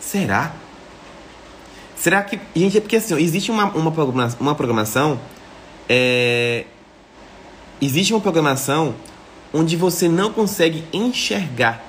[0.00, 0.54] Será?
[1.94, 2.40] Será que.
[2.56, 5.20] Gente, é porque assim, existe uma, uma, programação, uma programação.
[5.88, 6.64] É,
[7.80, 8.94] existe uma programação
[9.52, 11.84] onde você não consegue enxergar.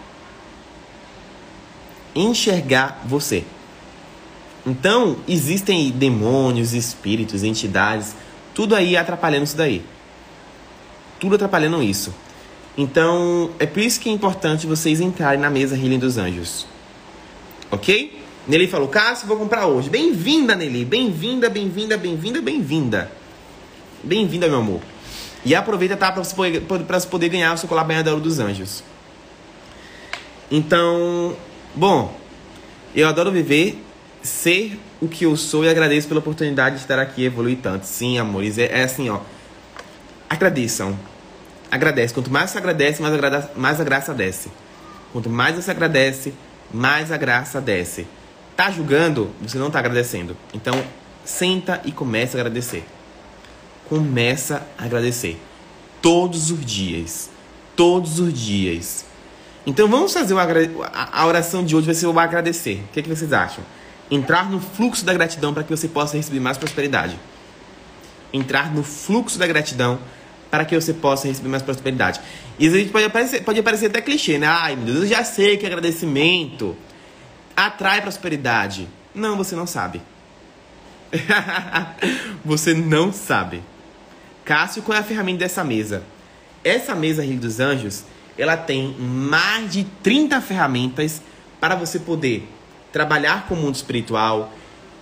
[2.14, 3.46] Enxergar você.
[4.66, 8.16] Então, existem demônios, espíritos, entidades,
[8.54, 9.84] tudo aí atrapalhando isso daí.
[11.24, 12.14] Tudo atrapalhando isso.
[12.78, 16.68] Então, é por isso que é importante vocês entrarem na mesa Healing dos Anjos.
[17.72, 18.22] Ok?
[18.46, 19.90] Nelly falou, Cássio, vou comprar hoje.
[19.90, 20.84] Bem-vinda, Nelly.
[20.84, 23.12] Bem-vinda, bem-vinda, bem-vinda, bem-vinda.
[24.04, 24.82] Bem-vinda, meu amor.
[25.46, 26.12] E aproveita, tá?
[26.12, 28.84] Pra você poder, pra você poder ganhar o seu colar banhador dos anjos.
[30.52, 31.38] Então,
[31.74, 32.20] bom,
[32.94, 33.82] eu adoro viver,
[34.22, 37.86] ser o que eu sou e agradeço pela oportunidade de estar aqui e evoluir tanto.
[37.86, 39.22] Sim, amores, é, é assim, ó.
[40.30, 41.13] Agradeçam.
[41.74, 42.14] Agradece.
[42.14, 44.52] Quanto mais você agradece, mais a, mais a graça desce.
[45.12, 46.32] Quanto mais você agradece,
[46.72, 48.06] mais a graça desce.
[48.56, 50.38] Tá julgando, você não tá agradecendo.
[50.54, 50.84] Então,
[51.26, 52.86] senta e começa a agradecer.
[53.90, 55.42] Começa a agradecer.
[56.00, 57.32] Todos os dias.
[57.76, 59.04] Todos os dias.
[59.66, 62.84] Então vamos fazer a oração de hoje vai ser o agradecer.
[62.88, 63.64] O que, é que vocês acham?
[64.12, 67.18] Entrar no fluxo da gratidão para que você possa receber mais prosperidade.
[68.32, 69.98] Entrar no fluxo da gratidão
[70.54, 72.22] para que você possa receber mais prosperidade.
[72.60, 74.46] Isso pode parecer, pode parecer até clichê, né?
[74.46, 76.78] Ai, meu Deus, eu já sei que agradecimento
[77.56, 78.88] atrai prosperidade.
[79.16, 80.00] Não, você não sabe.
[82.46, 83.64] você não sabe.
[84.46, 86.04] Cássio, qual é a ferramenta dessa mesa?
[86.64, 88.04] Essa mesa Rio dos Anjos,
[88.38, 91.20] ela tem mais de 30 ferramentas
[91.60, 92.48] para você poder
[92.92, 94.54] trabalhar com o mundo espiritual.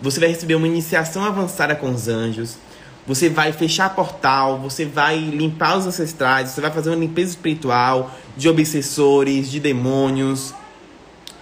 [0.02, 2.58] Você vai receber uma iniciação avançada com os anjos
[3.06, 8.12] você vai fechar portal, você vai limpar os ancestrais, você vai fazer uma limpeza espiritual
[8.38, 10.54] de obsessores, de demônios,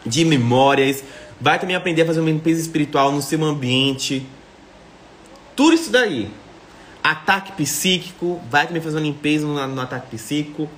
[0.05, 1.03] de memórias.
[1.39, 4.25] Vai também aprender a fazer uma limpeza espiritual no seu ambiente.
[5.55, 6.29] Tudo isso daí.
[7.03, 10.69] Ataque psíquico, vai também fazer uma limpeza no, no ataque psíquico.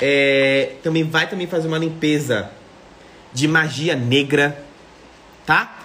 [0.00, 2.50] É, também vai também fazer uma limpeza
[3.32, 4.64] de magia negra,
[5.44, 5.77] tá?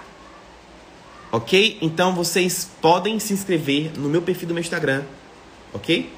[1.33, 1.79] Ok?
[1.81, 5.01] Então vocês podem se inscrever no meu perfil do meu Instagram,
[5.73, 6.13] ok?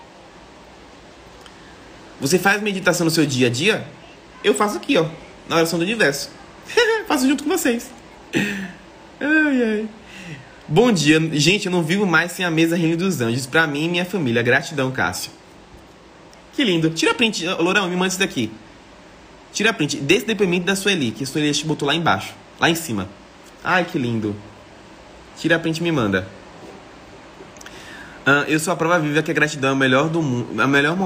[2.19, 3.87] Você faz meditação no seu dia a dia?
[4.43, 5.05] Eu faço aqui, ó,
[5.47, 6.29] na oração do universo.
[7.07, 7.89] faço junto com vocês.
[8.33, 9.89] Ai, ai.
[10.67, 11.67] Bom dia, gente.
[11.67, 13.45] Eu não vivo mais sem a mesa Reino dos Anjos.
[13.45, 14.41] Pra mim e minha família.
[14.41, 15.31] Gratidão, Cássio.
[16.53, 16.89] Que lindo.
[16.89, 18.51] Tira print, Lourão, me manda isso daqui.
[19.53, 23.07] Tira print desse depoimento da Sueli, que a Sueli botou lá embaixo, lá em cima.
[23.63, 24.35] Ai, que lindo.
[25.37, 26.27] Tira a print e me manda.
[28.25, 30.59] Uh, eu sou a prova viva que a gratidão é o melhor do mundo.
[30.59, 30.97] É o melhor,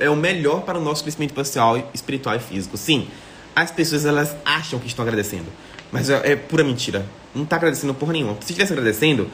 [0.00, 2.76] é o melhor para o nosso crescimento pessoal, espiritual e físico.
[2.76, 3.08] Sim,
[3.54, 5.46] as pessoas elas acham que estão agradecendo.
[5.92, 7.06] Mas é, é pura mentira.
[7.34, 8.34] Não está agradecendo porra nenhuma.
[8.40, 9.30] Se estivesse agradecendo,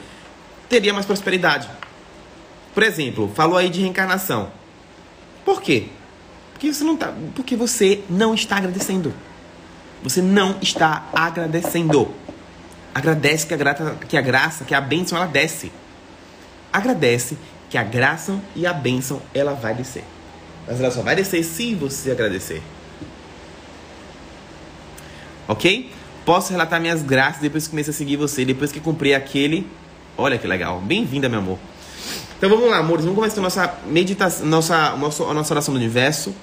[0.69, 1.67] teria mais prosperidade.
[2.73, 4.51] Por exemplo, falou aí de reencarnação.
[5.43, 5.87] Por quê?
[6.53, 9.13] Porque você não tá, porque você não está agradecendo.
[10.03, 12.13] Você não está agradecendo.
[12.93, 15.71] Agradece que a, grata, que a graça, que a bênção, ela desce.
[16.71, 17.37] Agradece
[17.69, 20.03] que a graça e a bênção, ela vai descer.
[20.67, 22.61] Mas ela só vai descer se você agradecer.
[25.47, 25.91] Ok?
[26.25, 29.67] Posso relatar minhas graças depois que comecei a seguir você, depois que comprei aquele.
[30.17, 30.79] Olha que legal.
[30.79, 31.59] Bem-vinda, meu amor.
[32.37, 35.77] Então vamos lá, amores, vamos começar a nossa meditação, nossa, nossa, a nossa oração do
[35.77, 36.33] universo.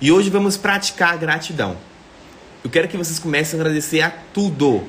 [0.00, 1.76] E hoje vamos praticar a gratidão.
[2.64, 4.84] Eu quero que vocês comecem a agradecer a tudo.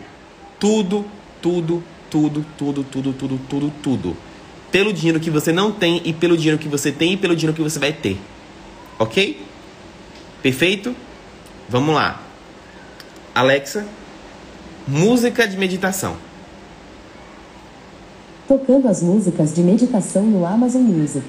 [0.64, 1.04] Tudo,
[1.42, 4.18] tudo, tudo, tudo, tudo, tudo, tudo, tudo.
[4.72, 7.54] Pelo dinheiro que você não tem e pelo dinheiro que você tem e pelo dinheiro
[7.54, 8.18] que você vai ter.
[8.98, 9.46] Ok?
[10.42, 10.96] Perfeito?
[11.68, 12.24] Vamos lá.
[13.36, 13.86] Alexa,
[14.88, 16.16] música de meditação.
[18.48, 21.26] Tocando as músicas de meditação no Amazon Music.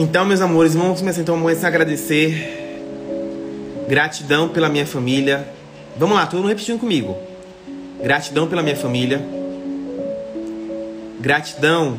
[0.00, 2.86] Então, meus amores, vamos começar então a agradecer.
[3.88, 5.48] Gratidão pela minha família.
[5.96, 7.16] Vamos lá, todo mundo repetindo comigo.
[8.00, 9.20] Gratidão pela minha família.
[11.18, 11.98] Gratidão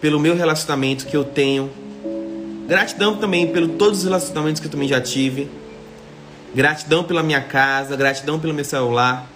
[0.00, 1.68] pelo meu relacionamento que eu tenho.
[2.68, 5.50] Gratidão também pelos todos os relacionamentos que eu também já tive.
[6.54, 9.26] Gratidão pela minha casa, gratidão pelo meu celular.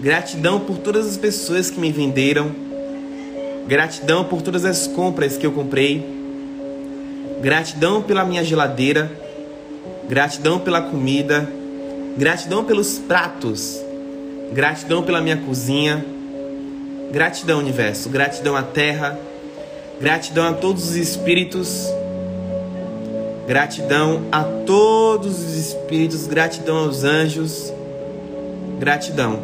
[0.00, 2.50] Gratidão por todas as pessoas que me venderam.
[3.68, 6.19] Gratidão por todas as compras que eu comprei.
[7.40, 9.10] Gratidão pela minha geladeira.
[10.08, 11.48] Gratidão pela comida.
[12.16, 13.80] Gratidão pelos pratos
[14.52, 16.04] Gratidão pela minha cozinha.
[17.12, 18.08] Gratidão, universo.
[18.08, 19.16] Gratidão à terra.
[20.00, 21.86] Gratidão a todos os espíritos.
[23.46, 26.26] Gratidão a todos os espíritos.
[26.26, 27.72] Gratidão aos anjos.
[28.80, 29.38] Gratidão.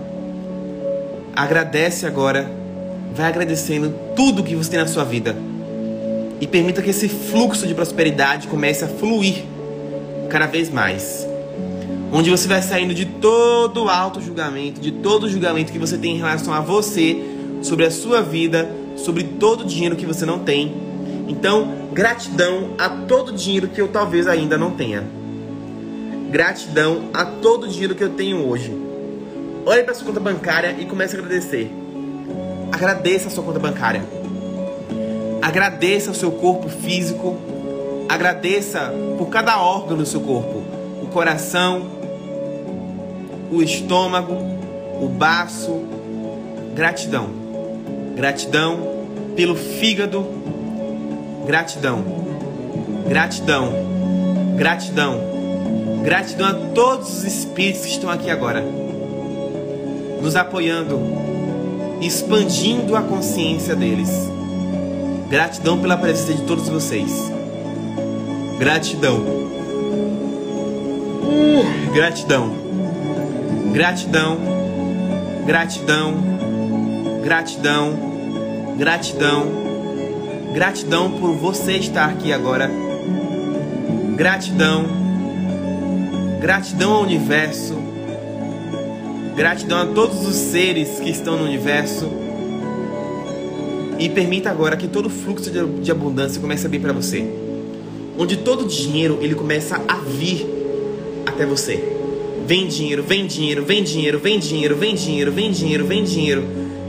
[1.37, 2.51] Agradece agora.
[3.15, 5.37] Vai agradecendo tudo que você tem na sua vida.
[6.41, 9.45] E permita que esse fluxo de prosperidade comece a fluir
[10.29, 11.27] cada vez mais
[12.13, 15.99] onde você vai saindo de todo o auto julgamento, de todo o julgamento que você
[15.99, 17.17] tem em relação a você,
[17.63, 20.75] sobre a sua vida, sobre todo o dinheiro que você não tem.
[21.29, 25.05] Então, gratidão a todo o dinheiro que eu talvez ainda não tenha.
[26.31, 28.73] Gratidão a todo o dinheiro que eu tenho hoje.
[29.65, 31.71] Olhe para sua conta bancária e comece a agradecer.
[32.71, 34.05] Agradeça a sua conta bancária.
[35.47, 37.37] Agradeça o seu corpo físico.
[38.09, 40.61] Agradeça por cada órgão do seu corpo.
[41.01, 41.87] O coração,
[43.53, 44.35] o estômago,
[45.01, 45.83] o baço.
[46.75, 47.29] Gratidão.
[48.17, 49.07] Gratidão
[49.37, 50.27] pelo fígado.
[51.47, 52.03] Gratidão.
[53.09, 53.73] Gratidão.
[54.57, 55.21] Gratidão.
[56.03, 58.65] Gratidão a todos os espíritos que estão aqui agora,
[60.21, 60.99] nos apoiando,
[62.01, 64.36] expandindo a consciência deles.
[65.29, 67.13] Gratidão pela presença de todos vocês.
[68.59, 69.19] Gratidão.
[71.23, 72.67] Uh, gratidão.
[73.77, 74.39] Gratidão,
[75.45, 76.15] gratidão,
[77.23, 77.95] gratidão,
[78.79, 79.47] gratidão,
[80.55, 82.71] gratidão por você estar aqui agora.
[84.15, 84.87] Gratidão,
[86.41, 87.77] gratidão ao universo,
[89.37, 92.26] gratidão a todos os seres que estão no universo.
[93.99, 97.25] E permita agora que todo fluxo de abundância comece a vir para você.
[98.19, 100.47] Onde todo dinheiro ele começa a vir
[101.25, 101.83] até você.
[102.47, 106.45] Vem dinheiro, vem dinheiro, vem dinheiro, vem dinheiro, vem dinheiro, vem dinheiro, vem dinheiro.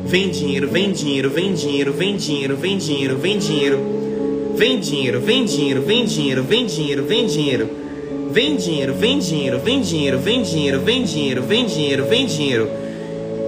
[0.05, 3.79] Vem dinheiro, vem dinheiro, vem dinheiro, vem dinheiro, vem dinheiro, vem dinheiro.
[4.55, 7.69] Vem dinheiro, vem dinheiro, vem dinheiro, vem dinheiro, vem dinheiro.
[8.31, 12.69] Vem dinheiro, vem dinheiro, vem dinheiro, vem dinheiro, vem dinheiro, vem dinheiro, vem dinheiro.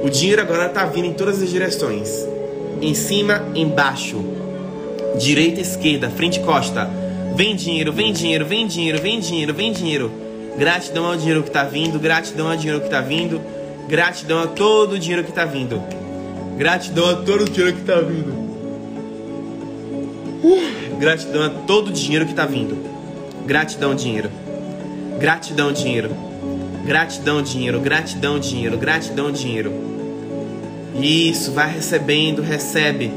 [0.04, 2.10] O dinheiro agora tá vindo em todas as direções.
[2.82, 4.24] Em cima, embaixo.
[5.18, 6.90] Direita, esquerda, frente, costa.
[7.36, 10.12] Vem dinheiro, vem dinheiro, vem dinheiro, vem dinheiro, vem dinheiro.
[10.58, 13.42] Gratidão ao dinheiro que está vindo, gratidão ao dinheiro que está vindo,
[13.88, 15.82] gratidão a todo o dinheiro que está vindo.
[16.58, 18.34] Gratidão a todo o dinheiro que está vindo.
[21.00, 22.78] Gratidão a todo o dinheiro que está vindo.
[23.46, 24.30] Gratidão, dinheiro.
[25.18, 26.10] Gratidão, dinheiro.
[26.86, 27.80] Gratidão, dinheiro.
[27.80, 28.78] Gratidão, dinheiro.
[28.78, 29.89] Gratidão, dinheiro.
[31.02, 33.12] Isso, vai recebendo, recebe.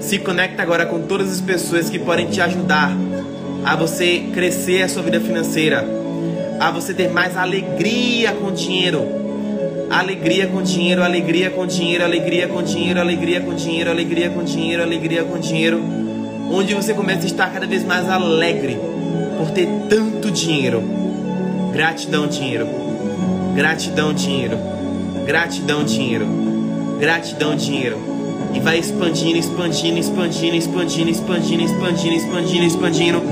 [0.00, 2.96] Se conecta agora com todas as pessoas que podem te ajudar
[3.64, 5.98] a você crescer a sua vida financeira
[6.58, 9.06] a você ter mais alegria com dinheiro.
[9.90, 14.82] Alegria com dinheiro, alegria com dinheiro, alegria com dinheiro, alegria com dinheiro, alegria com dinheiro,
[14.82, 15.80] alegria com dinheiro.
[16.50, 18.78] Onde você começa a estar cada vez mais alegre
[19.38, 20.82] por ter tanto dinheiro.
[21.72, 22.66] Gratidão, dinheiro.
[23.54, 24.58] Gratidão, dinheiro.
[25.24, 26.47] Gratidão, dinheiro.
[26.98, 27.98] Gratidão, dinheiro.
[28.54, 33.22] E vai expandindo, expandindo, expandindo, expandindo, expandindo, expandindo, expandindo, expandindo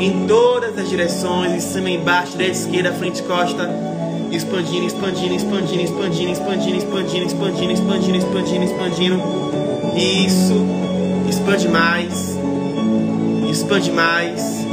[0.00, 3.68] em todas as direções, em cima, embaixo, direita, esquerda, frente, costa,
[4.30, 9.22] expandindo, expandindo, expandindo, expandindo, expandindo, expandindo, expandindo, expandindo, expandindo, expandindo.
[9.96, 10.66] Isso,
[11.28, 12.38] expande mais,
[13.50, 14.64] expande mais,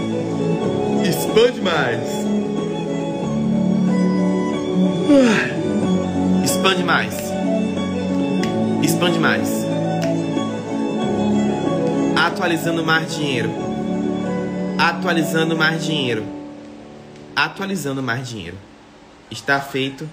[1.08, 2.26] expande mais.
[6.44, 7.25] Expande mais.
[8.86, 9.50] Expande mais.
[12.16, 13.50] Atualizando mais dinheiro.
[14.78, 16.24] Atualizando mais dinheiro.
[17.36, 18.56] Atualizando mais dinheiro.
[19.32, 20.08] Está feito.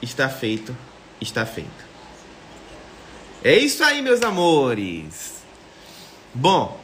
[0.00, 0.76] Está feito.
[1.20, 1.84] Está feito.
[3.42, 5.42] É isso aí, meus amores.
[6.32, 6.80] Bom,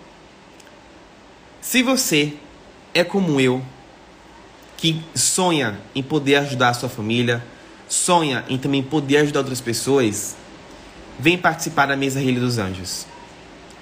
[1.61, 2.33] se você
[2.93, 3.65] é como eu,
[4.77, 7.45] que sonha em poder ajudar a sua família,
[7.89, 10.37] sonha em também poder ajudar outras pessoas,
[11.19, 13.07] vem participar da mesa Rei dos Anjos.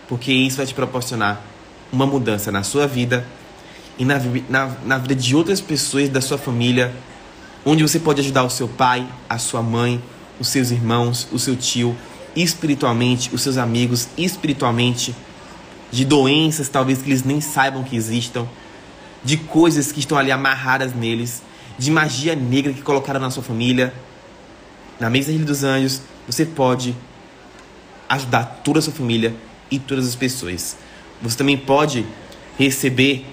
[0.08, 1.40] Porque isso vai te proporcionar
[1.92, 3.26] uma mudança na sua vida
[3.98, 4.18] e na,
[4.48, 6.94] na, na vida de outras pessoas da sua família,
[7.64, 10.02] onde você pode ajudar o seu pai, a sua mãe,
[10.38, 11.96] os seus irmãos, o seu tio,
[12.34, 15.14] espiritualmente, os seus amigos espiritualmente,
[15.90, 18.46] de doenças talvez que eles nem saibam que existam,
[19.24, 21.42] de coisas que estão ali amarradas neles,
[21.78, 23.92] de magia negra que colocaram na sua família.
[25.00, 26.94] Na mesa dos anjos, você pode
[28.08, 29.34] ajudar toda a sua família
[29.70, 30.76] e todas as pessoas.
[31.22, 32.04] Você também pode
[32.58, 33.26] receber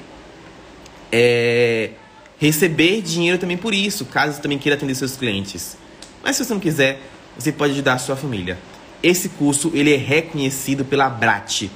[1.11, 1.91] é,
[2.39, 5.77] receber dinheiro também por isso, caso você também queira atender seus clientes.
[6.23, 6.99] Mas se você não quiser,
[7.37, 8.57] você pode ajudar a sua família.
[9.01, 11.69] Esse curso ele é reconhecido pela BRAT,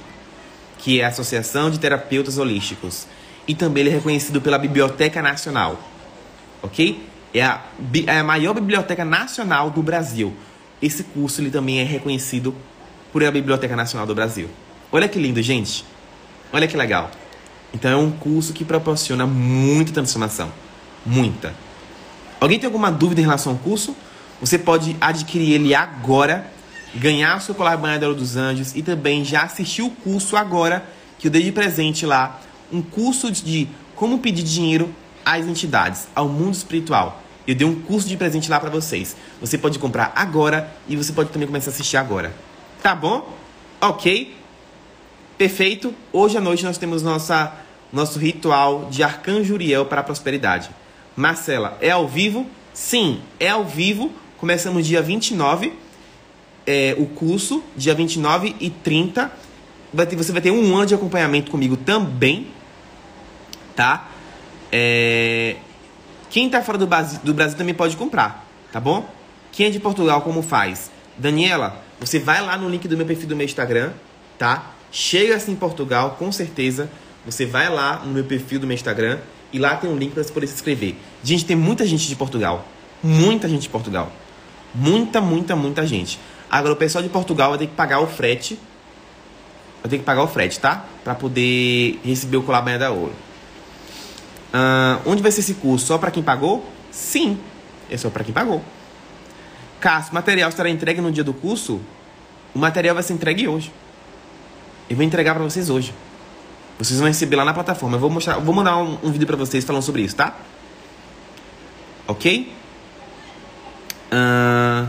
[0.78, 3.06] que é a Associação de Terapeutas Holísticos,
[3.46, 5.80] e também ele é reconhecido pela Biblioteca Nacional,
[6.62, 7.02] ok?
[7.32, 7.62] É a,
[8.06, 10.34] é a maior biblioteca nacional do Brasil.
[10.80, 12.54] Esse curso ele também é reconhecido
[13.12, 14.48] por a Biblioteca Nacional do Brasil.
[14.90, 15.84] Olha que lindo, gente.
[16.52, 17.10] Olha que legal.
[17.72, 20.50] Então é um curso que proporciona muita transformação.
[21.04, 21.54] Muita.
[22.40, 23.94] Alguém tem alguma dúvida em relação ao curso?
[24.40, 26.46] Você pode adquirir ele agora
[26.94, 30.84] ganhar seu colar banhador dos anjos e também já assistir o curso agora
[31.18, 32.40] que eu dei de presente lá,
[32.72, 34.94] um curso de como pedir dinheiro
[35.24, 37.22] às entidades, ao mundo espiritual.
[37.46, 39.16] Eu dei um curso de presente lá para vocês.
[39.40, 42.32] Você pode comprar agora e você pode também começar a assistir agora.
[42.82, 43.32] Tá bom?
[43.80, 44.34] Ok?
[45.36, 45.94] Perfeito.
[46.12, 47.52] Hoje à noite nós temos nossa,
[47.92, 50.70] nosso ritual de Arcanjo Uriel para a prosperidade.
[51.16, 52.46] Marcela, é ao vivo?
[52.72, 54.12] Sim, é ao vivo.
[54.38, 55.72] Começamos dia 29
[56.68, 59.32] é, o curso, dia 29 e 30.
[59.92, 62.48] Vai ter, você vai ter um ano de acompanhamento comigo também,
[63.74, 64.06] tá?
[64.70, 65.56] É,
[66.28, 69.08] quem tá fora do Brasil, do Brasil também pode comprar, tá bom?
[69.50, 70.90] Quem é de Portugal, como faz?
[71.16, 73.92] Daniela, você vai lá no link do meu perfil do meu Instagram,
[74.38, 74.72] tá?
[74.90, 76.90] Chega assim em Portugal, com certeza.
[77.26, 79.18] Você vai lá no meu perfil do meu Instagram
[79.52, 80.94] e lá tem um link para você poder se inscrever.
[81.22, 82.64] Gente, tem muita gente de Portugal.
[83.02, 84.10] Muita gente de Portugal.
[84.74, 86.18] Muita, muita, muita gente.
[86.50, 88.58] Agora, o pessoal de Portugal vai ter que pagar o frete.
[89.82, 90.84] Vai ter que pagar o frete, tá?
[91.04, 93.12] Pra poder receber o colar banha da ouro.
[94.52, 95.86] Uh, onde vai ser esse curso?
[95.86, 96.64] Só para quem pagou?
[96.90, 97.38] Sim,
[97.90, 98.62] é só para quem pagou.
[99.80, 101.80] Caso o material estará entregue no dia do curso,
[102.54, 103.72] o material vai ser entregue hoje.
[104.88, 105.94] Eu vou entregar para vocês hoje.
[106.78, 107.96] Vocês vão receber lá na plataforma.
[107.96, 110.36] Eu vou mostrar, vou mandar um, um vídeo para vocês falando sobre isso, tá?
[112.06, 112.52] Ok?
[114.12, 114.88] Uh,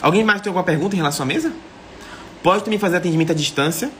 [0.00, 1.52] Alguém mais tem alguma pergunta em relação à mesa?
[2.42, 3.90] Pode também fazer atendimento à distância,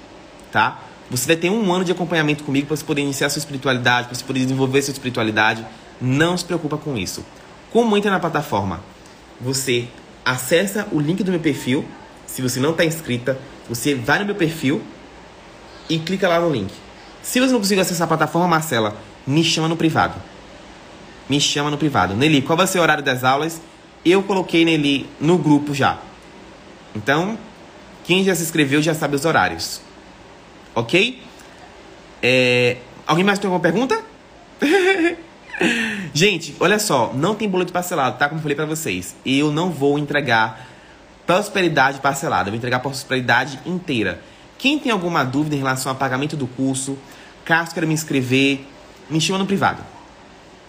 [0.53, 0.78] tá?
[1.11, 4.14] Você vai ter um ano de acompanhamento comigo para você poder iniciar sua espiritualidade, para
[4.14, 5.66] você poder desenvolver sua espiritualidade.
[6.01, 7.24] Não se preocupa com isso.
[7.72, 8.80] Como entra na plataforma?
[9.41, 9.89] Você
[10.24, 11.84] acessa o link do meu perfil.
[12.26, 14.82] Se você não está inscrita, você vai no meu perfil
[15.89, 16.72] e clica lá no link.
[17.22, 20.20] Se você não conseguir acessar a plataforma, Marcela, me chama no privado.
[21.28, 22.14] Me chama no privado.
[22.14, 23.61] Nelly, qual vai ser o horário das aulas?
[24.05, 25.99] eu coloquei nele no grupo já.
[26.95, 27.39] Então,
[28.05, 29.80] quem já se inscreveu já sabe os horários.
[30.74, 31.22] Ok?
[32.22, 32.78] É...
[33.07, 34.01] Alguém mais tem alguma pergunta?
[36.12, 38.28] Gente, olha só, não tem boleto parcelado, tá?
[38.28, 39.14] Como eu falei pra vocês.
[39.24, 40.66] Eu não vou entregar
[41.26, 44.20] prosperidade parcelada, eu vou entregar prosperidade inteira.
[44.56, 46.98] Quem tem alguma dúvida em relação ao pagamento do curso,
[47.44, 48.66] caso queira me inscrever,
[49.11, 49.82] me chama no privado.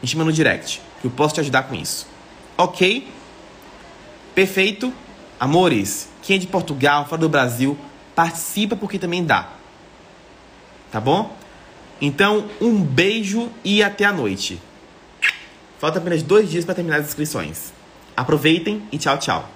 [0.01, 2.07] Me chama no direct, que eu posso te ajudar com isso.
[2.57, 3.07] Ok?
[4.35, 4.93] Perfeito?
[5.39, 7.77] Amores, quem é de Portugal, fora do Brasil,
[8.13, 9.49] participa porque também dá.
[10.91, 11.35] Tá bom?
[12.01, 14.61] Então, um beijo e até a noite.
[15.79, 17.73] Falta apenas dois dias para terminar as inscrições.
[18.15, 19.49] Aproveitem e tchau, tchau.